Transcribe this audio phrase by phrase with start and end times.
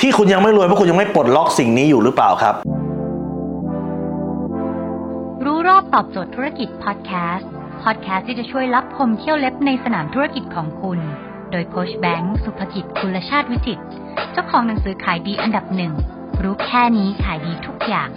[0.00, 2.54] ที่คุณยังไม่รวยเพราะคุณยังไม่ปลดล็อกสิ่งนี้อยู่หรือเปล่าครับ
[5.44, 7.50] รู้รอบตอบโจทย์ธุรกิจพอดแคสต์
[7.82, 10.98] พอดแคสต์ที่จะช่วยรับพมเที่ยวเล็บในสนามธุรกิจของคุณ
[11.50, 13.80] โดยโคชแบงค์สุภกิจคุลชาติวิจิต
[14.32, 15.92] เจ้าของหนังสือขายดีอันดับหนึ่ง
[16.42, 18.08] รู้แค่นี้ขายดีทุกอย่าง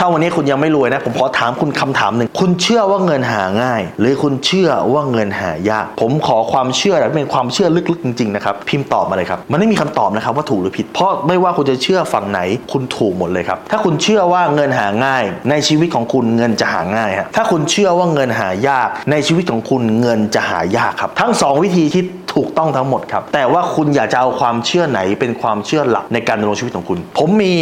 [0.00, 12.40] ถ้าวันนี้คุณยังไม่รวยนะ ผมขอถามคุณคำถามหนึ่ง คุณเชื่อว่าเงินหาง่าย หรือคุณเชื่อว่าเงินหายาก ผมขอความเชื่อและเป็นความเชื่อลึกๆจริงๆนะครับ พิมพ์ตอบมาเลยครับ มันไม่มีคำตอบนะครับว่าถูกหรือผิด เพราะไม่ว่าคุณจะเชื่อฝั่งไหน
[12.72, 22.06] คุณถูกหมดเลยครับ ถ้าคุณเชื่อว่าเงินหาง่าย ในชีวิตของคุณเงินจะหาง่ายฮะ ถ้าคุณเชื่อว่าเงินหายาก ในชีวิตของคุณเงินจะหายากครับ ทั้งสองวิธีคิด
[22.38, 27.54] ถูกต้องทั้งหมดครับ แต่ว่าคุณอยากจะเอาความเชื่อไหนเป็นความเชื่อหลักในการดำรงชีวิตของคุณ ผมมี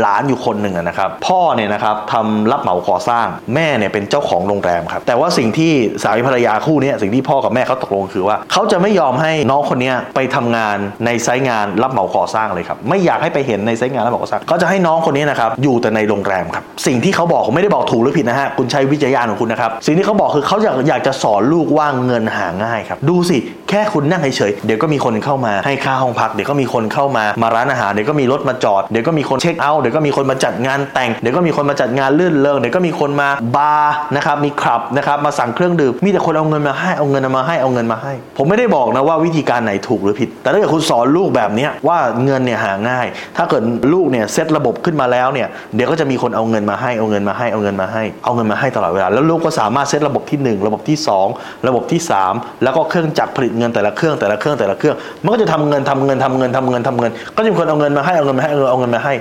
[0.00, 10.76] หลานอยู่คนหนึ่งนะครับ พ่อเนี่ยนะครับทำรับเหมาก่อสร้าง แม่เนี่ยเป็นเจ้าของโรงแรมครับ แต่ว่าสิ่งที่สามีภรรยาคู่นี้สิ่งที่พ่อกับแม่เขาตกลงคือว่าเขาจะไม่ยอมให้น้องคนนี้ไปทำงาน
[11.06, 43.06] ในไซต์งานรับเหมาก่อสร้างเลยครับ ไม่อยากให้ไปเห็นในไซต์งานรับเหมาก่อสร้างเขาจะให้น้องคนนี้นะครับอยู่แต่ในโรงแรมครับ สิ่งที่เขาบอกผมไม่ได้บอกถูกหรือผิดนะฮะคุณใช้วิจารณญาณของคุณนะครับ สิ่งที่เขาบอกคือเขาอยากอยากจะสอนลูกว่าเงินหาง่ายครับ ดูสิแค่คุณนั่งเฉยๆเดี๋ยวก็มีคนเข้ามาให้ค่าห้องพัก เดี๋ยวก็มีคนเข้ามามาร้านอาหารเดี๋ยวก็มีรถมาจอดเดี๋ยวก็มีคนเช็คเอาท์เดี๋ยวก็มีคนมาจัดงานแต่งเดี๋ยวก็มีคนมาจัดงานลื่นเริงเดี๋ยวก็มีคนมาบาร์นะครับมีคลับนะครับมาสั่งเครื่องดื่มมีแต่คนเอาเงินมาให้เอาเงินมาให้เอาเงินมาให้ ผมไม่ได้บอกนะว่าวิธีการไหนถูกหรือผิด แต่ถ้าเกิดคุณสอนลูกแบบนี้ว่าเงินเนี่ยหาง่าย
[43.36, 43.62] ถ้าเกิด
[43.92, 51.26] ลูกเนี่ยเซตระบบขึ้นมาแล้วเนี่ยเดี๋ยวก็จะมีคนเอาเงินมาให้เอาเงินมาให้เอาเงินมาให้เอาเงินมาให้ตลอดเวลาแล้วลูกก็สามารถเซตระบบที่หนึ่งระบบที่สอง
[51.68, 59.14] ระบบที่สามแล้วก็เครื่องจักรผลิตเงินแต่ละเครื่องแต่ละเครื่องแต่ละเครื่อง มันก็จะทำเงินทำเงินทำเงินทำเงินทำเงิน ก็จะมีคนเอาเงินมาให้เอาเงินมาให้เอาเงินเอาเงินมาให้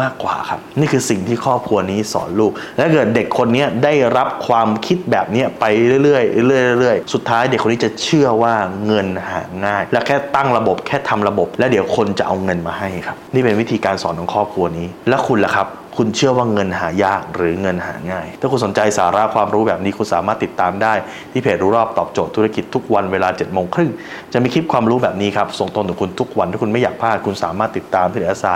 [0.00, 5.64] มากกว่าครับ นี่คือสิ่งที่ครอบครัวนี้สอนลูกและถ้าเกิดเด็กคนนี้ได้รับความคิดแบบนี้ไป
[6.04, 8.54] เรื่อยๆเรื่อยๆเรื่อยๆสุดท้ายเด็กคนนี้จะเชื่อว่า
[8.86, 15.68] เงินหาง่าย และแค่ตั้งระบบแค่ทำระบบ แล้วเดี๋ยวคนจะเอาเงินมาให้ครับ นี่เป็นวิธีการสอนของครอบครัวนี้ แล้วคุณล่ะครับ
[15.98, 20.94] คุณเชื่อว่าเงินหายากหรือเงินหาง่าย ถ้าคุณสนใจสาระความรู้แบบนี้คุณสามารถติดตามได้
[21.32, 23.90] ที่เพจรู้รอบตอบโจทย์ธุรกิจทุกวันเวลา7จ็ดโมงครึ่ง
[24.32, 28.46] จะมีคลิปความรู้แบบนี้ครับส่งตรงถึงคุณทุกวันถ้าคุณไม่อยากพลาดคุณสามารถติดตามที่เดอะไซ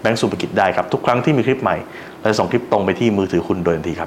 [0.00, 1.76] แบงก์สุภกิจได้ครับทุกครั้งที่มีคลิปใหม่
[2.20, 4.06] เราจะส่งคลิปตรงไปที่มือถือคุณโดยทันทีครั